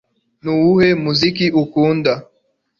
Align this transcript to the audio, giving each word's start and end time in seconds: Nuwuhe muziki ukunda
Nuwuhe 0.43 0.87
muziki 1.03 1.45
ukunda 1.61 2.11